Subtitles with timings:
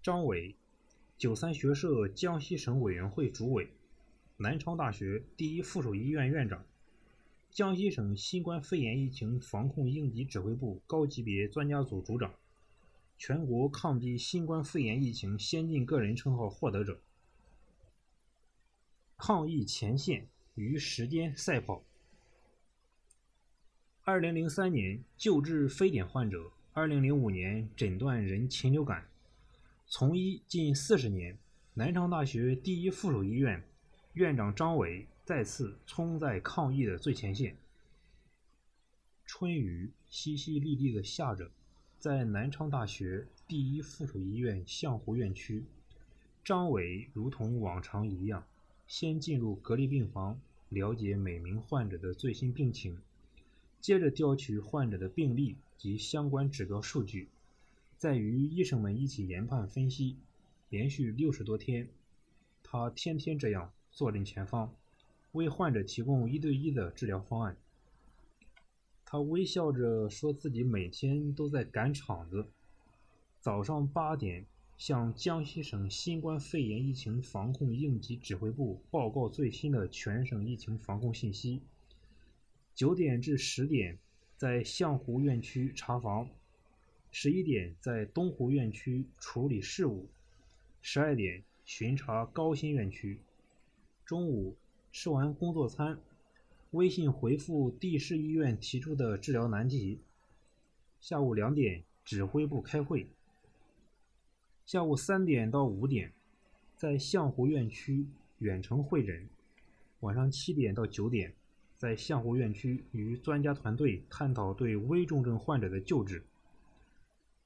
[0.00, 0.54] 张伟，
[1.18, 3.68] 九三学社江西省委员会主委，
[4.36, 6.64] 南昌大学第一附属医院院长，
[7.50, 12.32] 江西省新冠肺炎疫情防控应急指挥部高级别专家组组长，
[13.18, 17.00] 全国抗击新冠肺炎疫情先进个人称号获得者。
[19.16, 21.82] 抗疫前线与时间赛跑。
[24.04, 29.08] 二零零三年救治非典患者，二零零五年诊断人禽流感。
[29.90, 31.38] 从医近四十年，
[31.72, 33.64] 南昌大学第一附属医院
[34.12, 37.56] 院长张伟再次冲在抗疫的最前线。
[39.24, 41.50] 春雨淅淅沥沥的下着，
[41.98, 45.64] 在南昌大学第一附属医院象湖院区，
[46.44, 48.44] 张伟如同往常一样，
[48.86, 52.98] 先进入隔离病房，了解每名患者的最新病情，
[53.80, 57.30] 接着调取患者的病历及相关指标数据。
[57.98, 60.18] 在与医生们一起研判分析，
[60.68, 61.88] 连续六十多天，
[62.62, 64.72] 他天天这样坐镇前方，
[65.32, 67.56] 为患者提供一对一的治疗方案。
[69.04, 72.46] 他微笑着说自己每天都在赶场子，
[73.40, 74.46] 早上八点
[74.76, 81.62] 向江西省新冠肺炎疫情防控应急指挥部报告最新的全省疫情防控信息，
[82.76, 83.98] 九点至十点
[84.36, 86.28] 在象湖院区查房。
[87.20, 90.06] 十一点在东湖院区处理事务，
[90.80, 93.18] 十二点巡查高新院区。
[94.06, 94.56] 中午
[94.92, 95.98] 吃完工作餐，
[96.70, 99.98] 微信回复地市医院提出的治疗难题。
[101.00, 103.08] 下午两点指挥部开会。
[104.64, 106.12] 下午三点到五点
[106.76, 108.06] 在象湖院区
[108.38, 109.28] 远程会诊。
[109.98, 111.34] 晚上七点到九点
[111.74, 116.22] 在象湖院区与专家团队探讨对危重症患者的救治。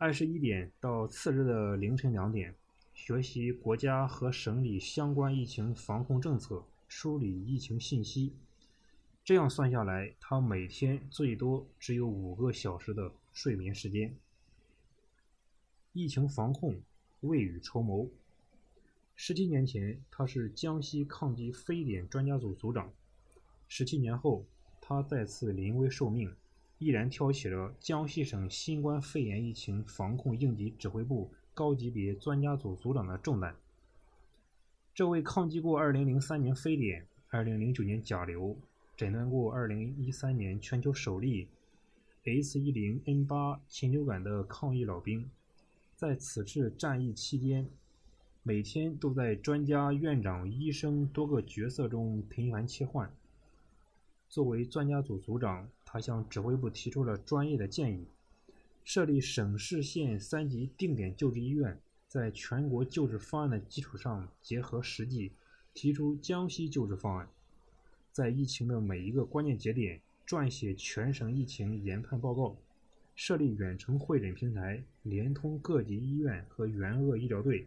[0.00, 2.54] 二十一点到次日的凌晨两点，
[2.94, 8.32] 学习国家和省里相关疫情防控政策，梳理疫情信息。
[9.24, 14.14] 这样算下来，他每天最多只有五个小时的睡眠时间。
[15.92, 16.80] 疫情防控
[17.22, 18.08] 未雨绸缪。
[19.16, 22.92] 十七年前，他是江西抗击非典专家组组长；
[23.66, 24.46] 十七年后，
[24.80, 26.32] 他再次临危受命。
[26.78, 33.56] 毅然挑起了江西省新冠肺炎疫情防控应急指挥部高级别专家组组长的重担。
[34.94, 38.56] 这位抗击过2003年非典、2009年甲流，
[38.96, 41.48] 诊断过2013年全球首例
[42.24, 45.28] H10N8 禽流感的抗疫老兵，
[45.96, 47.68] 在此次战役期间，
[48.44, 53.12] 每天都在专家、院长、医生多个角色中频繁切换。
[54.28, 55.68] 作为专家组组长。
[55.90, 58.04] 他向指挥部提出了专业的建议，
[58.84, 65.32] 设立省市县三级定点救治医院，在全国救治方案的基础上结合实际，
[65.72, 67.26] 提出江西救治方案，
[68.12, 72.54] 在疫情的每一个关键节点撰写全省疫情研判报告，
[73.16, 77.66] 设立远程会诊平台，联通各级医院和援鄂医疗队。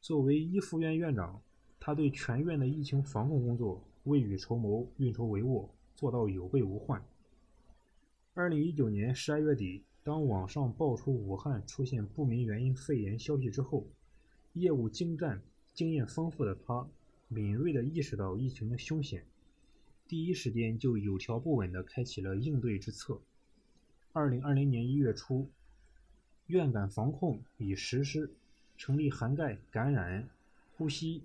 [0.00, 1.42] 作为一附院院长，
[1.78, 5.68] 他对全院的疫情防控工作未雨绸缪、运筹帷幄。
[5.94, 7.04] 做到有备无患。
[8.34, 13.86] 二零一九年十二月底，当网上爆出武汉出现不明原因肺炎消息之后，
[14.54, 15.42] 业务精湛、
[15.74, 16.88] 经验丰富的他，
[17.28, 19.24] 敏锐地意识到疫情的凶险，
[20.08, 23.20] 第一时间就有条不紊地开启了应对之策。
[24.12, 25.48] 二零二零年一月初，
[26.46, 28.30] 院感防控已实施，
[28.76, 30.28] 成立涵盖感染、
[30.76, 31.22] 呼吸、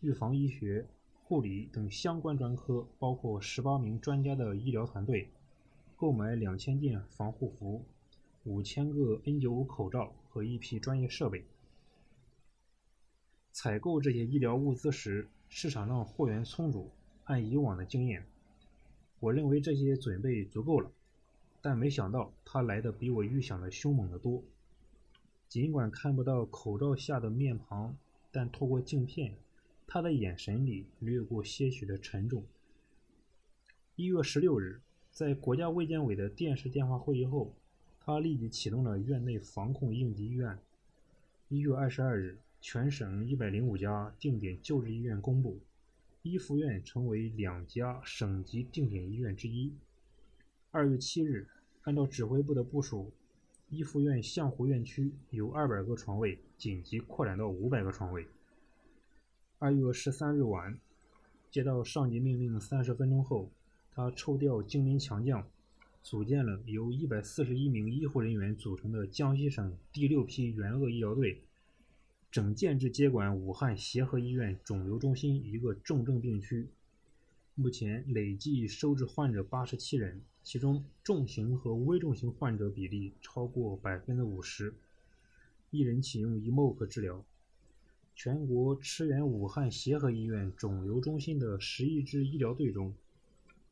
[0.00, 0.86] 预防医学。
[1.30, 5.30] 护理等相关专科，包括十八名专家的医疗团队，
[5.94, 7.84] 购买两千件防护服、
[8.42, 11.44] 五千个 N95 口罩和一批专业设备。
[13.52, 16.90] 采购这些医疗物资时，市场上货源充足。
[17.22, 18.26] 按以往的经验，
[19.20, 20.90] 我认为这些准备足够了，
[21.62, 24.42] 但没想到它来的比我预想的凶猛得多。
[25.46, 27.96] 尽管看不到口罩下的面庞，
[28.32, 29.36] 但透过镜片。
[29.92, 32.44] 他的眼神里掠过些许的沉重。
[33.96, 37.52] 一月十六日，在国家卫健委的电视电话会议后，
[37.98, 40.60] 他立即启动了院内防控应急预案。
[41.48, 45.58] 一月二十二日，全省一百零五家定点救治医院公布，
[46.22, 49.74] 一附院成为两家省级定点医院之一。
[50.70, 51.48] 二月七日，
[51.82, 53.10] 按照指挥部的部署，
[53.68, 58.24] 一附院象湖院区由二百个床位紧急扩展到五百个床位。
[59.62, 60.80] 二月十三日晚，
[61.50, 63.50] 接到上级命令三十分钟后，
[63.92, 65.46] 他抽调精兵强将，
[66.02, 71.42] 组建了由一百四十一名医护人员组成的江西省第六批援鄂医疗队，
[72.30, 76.66] 整建制接管武汉协和医院肿瘤中心一个重症病区。
[77.54, 84.72] 目前累计收治患者八十七人，其中重型和危重型患者比例超过百分之五十。
[85.68, 87.22] 一人启用 EMOC 治疗。
[88.14, 92.94] 全国驰援武汉协和医院肿瘤中心的十一支医疗队中，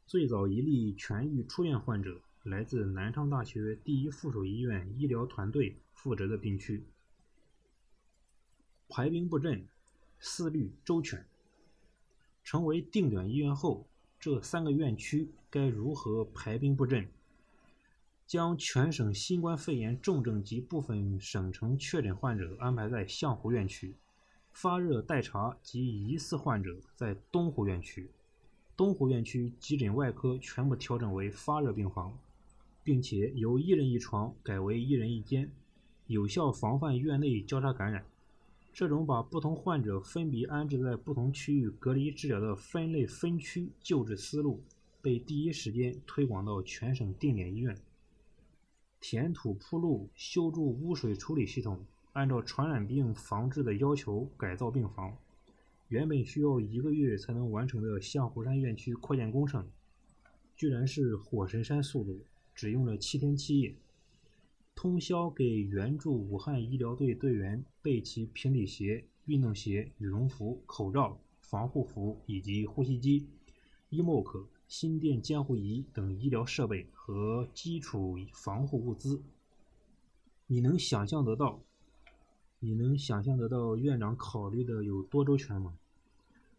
[0.06, 6.82] 最早一例痊愈出院患者来自南昌大学第一附属医院医疗团队负责的病区。
[8.88, 9.67] 排兵布阵，
[10.19, 11.26] 思虑周全。
[12.43, 13.87] 成为定点医院后，
[14.19, 17.06] 这三个院区该如何排兵布阵？
[18.26, 23.94] 将全省新冠肺炎重症及部分省城确诊患者安排在相湖院区。
[24.61, 28.11] 发热待查及疑似患者在东湖院区，
[28.77, 32.19] 东湖院区急诊外科全部调整为发热病房，
[32.83, 35.49] 并且由一人一床改为一人一间，
[36.09, 38.05] 有效防范院内交叉感染。
[38.73, 44.61] 这种把不同患者分别安置在不同区域隔离治疗的分类分区救治思路，
[45.01, 47.79] 被第一时间推广到全省定点医院，
[48.99, 51.87] 填土铺路，修筑污水处理系统。
[52.19, 55.17] 按照传染病防治的要求改造病房，
[55.87, 59.65] 原本需要一个月才能完成的象湖山院区扩建工程，
[60.56, 62.19] 居然是火神山速度，
[62.56, 63.73] 只用了七天七夜。
[64.75, 73.29] 通宵给援助武汉医疗队队员备齐平底鞋、运动鞋、羽绒服、口罩、防护服以及呼吸机、
[73.91, 79.23] EMOC、心电监护仪等医疗设备和基础防护物资。
[80.49, 81.62] 你能想象得到？
[82.61, 85.79] 你能想象得到院长考虑的有多周全吗？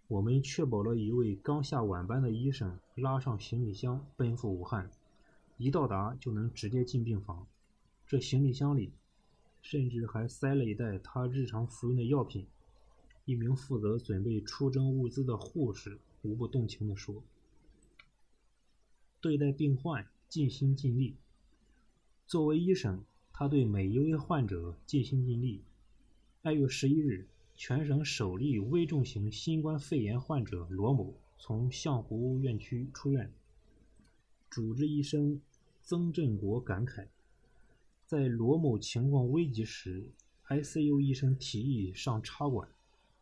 [0.07, 4.89] 我们确保了一位刚下晚班的医生拉上行李箱奔赴武汉，
[5.57, 7.45] 一到达就能直接进病房。
[8.07, 8.93] 这行李箱里
[9.61, 12.47] 甚至还塞了一袋他日常服用的药品。
[13.25, 17.21] 一名负责准备出征物资的护士无不动情地说
[19.19, 21.17] ：“对待病患尽心尽力。
[22.25, 23.03] 作为医生，
[23.33, 25.61] 他对每一位患者尽心尽力。”
[26.41, 27.27] 二月十一日，
[27.57, 33.29] 全省首例危重型新冠肺炎患者罗某从象湖院区出院。
[34.49, 35.41] 主治医生
[35.81, 37.07] 曾振国感慨，
[38.05, 40.07] 在罗某情况危急时
[40.47, 42.69] ，ICU 医生提议上插管，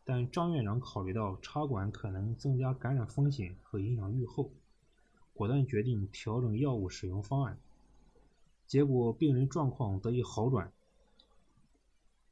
[0.04, 4.52] 但张院长考虑到插管可能增加感染风险和影响预后，
[5.34, 7.58] 果断决定调整药物使用方案。
[8.68, 10.72] 结果，病人状况得以好转。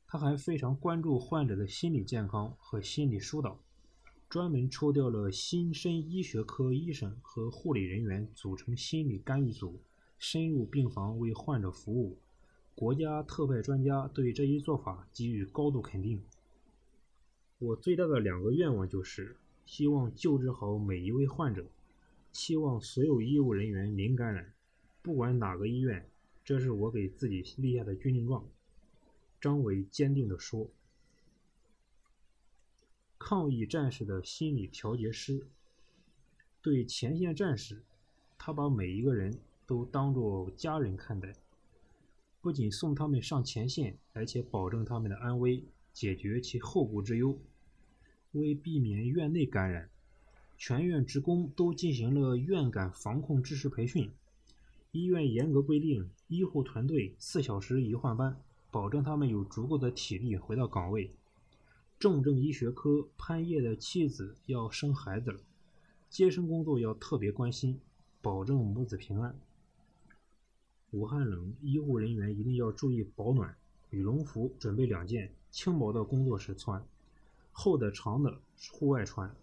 [0.09, 3.61] 他还非常关注患者的心理健康和心理疏导，
[4.29, 9.81] 专门抽调了新生医学科医生和护理人员组成心理干预组，
[10.19, 12.19] 深入病房为患者服务。
[12.75, 16.23] 国家特派专家对这一做法给予高度肯定。
[17.59, 21.67] 我最大的两个愿望就是，希望救治好每一位患者，
[22.31, 24.53] 期望所有医务人员零感染，
[25.03, 26.09] 不管哪个医院，
[26.45, 28.47] 这是我给自己立下的军令状。
[29.47, 30.69] 张伟坚定地说
[33.17, 35.47] ：“抗疫战士的心理调节师，
[36.61, 37.85] 对前线战士，
[38.37, 41.33] 他把每一个人都当作家人看待，
[42.41, 45.63] 不仅送他们上前线，而且保证他们的安危，
[45.93, 47.39] 解决其后顾之忧。
[48.33, 49.89] 为避免院内感染，
[50.59, 54.11] 全院职工都进行了院感防控知识培训。
[54.91, 58.37] 医院严格规定，医护团队四小时一换班。”
[58.71, 61.15] 保证他们有足够的体力回到岗位。
[61.99, 65.41] 重症医学科潘叶的妻子要生孩子了，
[66.11, 67.81] 接生工作要特别关心，
[68.21, 69.39] 保证母子平安。
[70.91, 73.57] 武汉冷，医护人员一定要注意保暖，
[73.91, 76.87] 羽绒服准备两件，轻薄的工作时穿，
[77.51, 78.41] 厚的长的
[78.73, 79.35] 户外穿。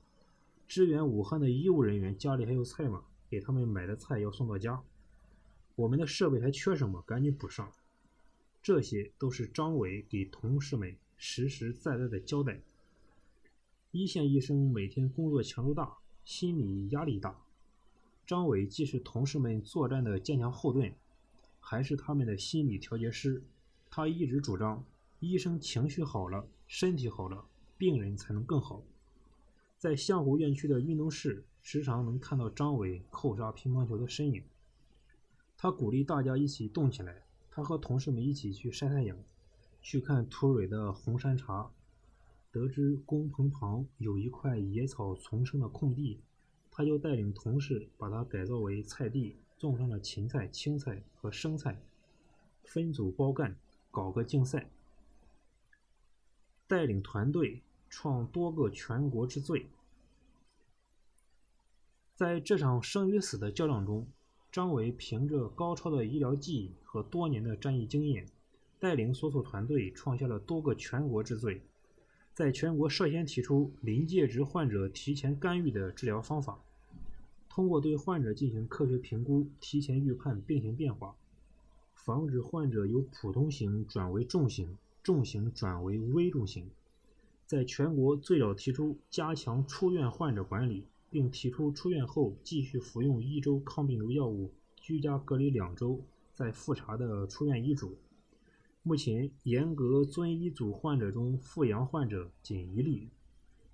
[0.67, 3.03] 支援武汉的医务人员家里还有菜吗？
[3.29, 4.81] 给他们买的菜要送到家。
[5.75, 7.01] 我们的设备还缺什么？
[7.01, 7.71] 赶紧补上。
[8.63, 12.61] 这些都是张伟给同事们实实在在的交代。
[13.91, 17.37] 一线医生每天工作强度大，心理压力大。
[18.25, 20.93] 张伟既是同事们作战的坚强后盾，
[21.59, 23.43] 还是他们的心理调节师。
[23.91, 24.81] 他一直主张，
[25.19, 27.45] 医生情绪好了，身体好了，
[27.77, 28.81] 病人才能更好。
[29.77, 34.41] 在相湖院区的运动室，时常能看到张伟扣杀乒乓球的身影。
[35.57, 37.23] 他鼓励大家一起动起来。
[37.55, 39.15] 他和同事们一起去晒太阳，
[39.79, 41.69] 去看土蕊的红山茶。
[42.51, 46.19] 得知工棚旁有一块野草丛生的空地，
[46.71, 51.79] 他就带领同事把它改造为菜地，种上了芹菜、青菜和生菜，
[52.63, 53.55] 分组包干，
[53.91, 54.71] 搞个竞赛。
[56.65, 59.67] 带领团队创多个全国之最。
[62.15, 64.07] 在这场生与死的较量中，
[64.53, 68.27] 张伟凭着高超的医疗技艺和多年的战役经验，
[68.77, 71.59] 带领所属团队创下了多个全国之最。
[72.35, 76.59] 在全国率先提出临界值患者提前干预的治疗方法，
[77.49, 81.15] 通过对患者进行科学评估，提前预判病情变化，
[81.95, 86.69] 防止患者由普通型转为重型、重型转为危重型。
[87.47, 90.85] 在全国最早提出加强出院患者管理。
[91.13, 94.51] 并提出出院后继续服用一周抗病毒药物，
[94.81, 96.03] 居家隔离两周
[96.33, 97.95] 再复查的出院医嘱。
[98.81, 103.09] 目前严格遵医嘱患者中复阳患者仅一例。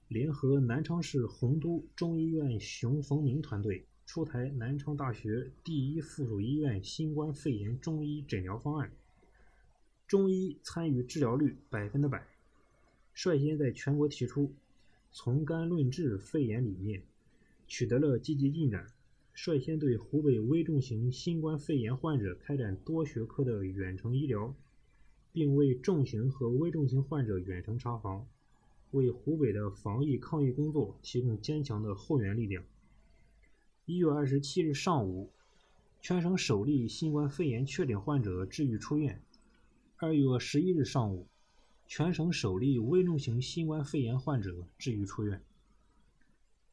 [0.10, 8.92] 联合南昌市洪都中医院熊逢明团队出台南昌大学第一附属医院新冠肺炎中医诊疗方案，
[10.08, 12.28] 中医参与治疗率百分之百，
[13.14, 14.52] 率先在全国提出
[15.12, 17.02] 从干论治肺炎理念。
[17.70, 18.88] 取得了积极进展，
[19.32, 24.56] 率先对湖北危重型新冠肺炎患者开展多学科的远程医疗，
[25.32, 28.28] 并为重型和危重型患者远程查房，
[28.90, 32.64] 为湖北的防疫抗疫工作提供坚强的后援力量。
[33.86, 35.32] 一月二十七日上午，
[36.02, 39.22] 全省首例新冠肺炎确诊患者治愈出院。
[39.98, 41.28] 二月十一日上午，
[41.88, 45.44] 全省首例危重型新冠肺炎患者治愈出院。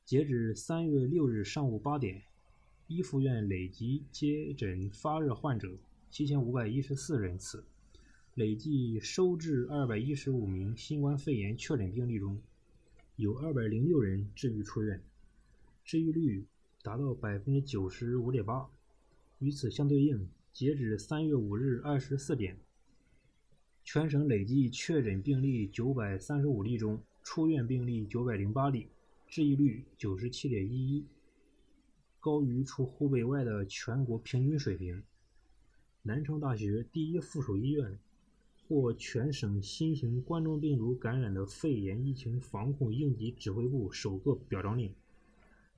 [0.07, 2.23] 截至三月六日上午八点，
[2.87, 5.77] 一附院累计接诊发热患者
[6.13, 7.65] 七千五百一十四人次，
[8.35, 12.41] 累计收治二百一十五名新冠肺炎确诊病例中，
[13.17, 15.03] 有二百零六人治愈出院，
[15.85, 16.45] 治愈率
[16.85, 18.71] 达到百分之九十五点八。
[19.41, 22.57] 与此相对应，截止三月五日二十四点，
[23.83, 28.87] 全省累计确诊病例九百三十五例中，出院病例九百零八例。
[29.37, 31.05] 治愈率九十七点一一，
[32.19, 35.03] 高于除湖北外的全国平均水平。
[36.01, 37.99] 南昌大学第一附属医院
[38.67, 44.91] 获全省新型冠状病毒感染的肺炎疫情防控应急指挥部首个表彰令。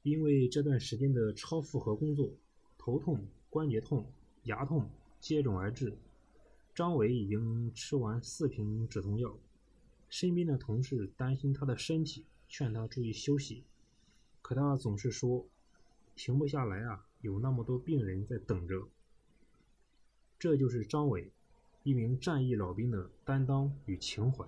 [0.05, 2.31] 因为这段时间的超负荷工作，
[2.79, 4.07] 头痛、关节痛、
[4.45, 4.89] 牙痛
[5.19, 5.93] 接踵而至，
[6.77, 9.37] 张伟已经吃完四瓶止痛药，
[10.09, 12.25] 身边的同事担心他的身体。
[12.49, 13.65] 劝他注意休息，
[14.43, 15.47] 可他总是说
[16.17, 18.89] 停不下来啊，有那么多病人在等着。
[20.39, 21.31] 这就是张伟，
[21.83, 24.47] 一名战役老兵的担当与情怀。